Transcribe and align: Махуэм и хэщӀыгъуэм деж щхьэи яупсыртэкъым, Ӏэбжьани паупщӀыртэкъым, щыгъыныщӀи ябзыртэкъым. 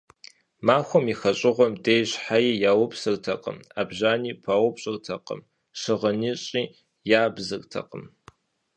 Махуэм 0.65 1.05
и 1.13 1.15
хэщӀыгъуэм 1.19 1.73
деж 1.83 2.07
щхьэи 2.11 2.59
яупсыртэкъым, 2.71 3.57
Ӏэбжьани 3.73 4.33
паупщӀыртэкъым, 4.43 5.41
щыгъыныщӀи 5.79 6.63
ябзыртэкъым. 7.21 8.03